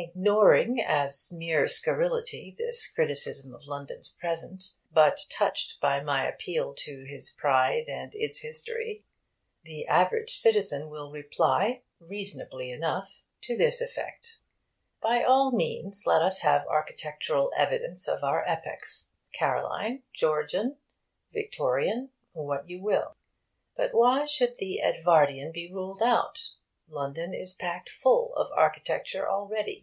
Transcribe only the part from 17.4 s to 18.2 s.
evidence